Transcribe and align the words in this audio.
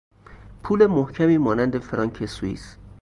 پول 0.63 0.85
محکمی 0.87 1.37
مانند 1.37 1.77
فرانک 1.79 2.25
سوئیس 2.25 2.77